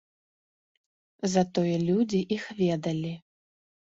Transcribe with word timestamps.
Затое 1.33 1.73
людзі 1.89 2.21
іх 2.37 2.47
ведалі. 2.63 3.13